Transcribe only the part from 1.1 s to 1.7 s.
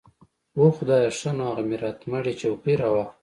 ښه نو اغه